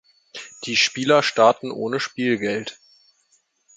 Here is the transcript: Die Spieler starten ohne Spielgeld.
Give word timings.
Die 0.63 0.77
Spieler 0.77 1.21
starten 1.21 1.69
ohne 1.69 1.99
Spielgeld. 1.99 2.79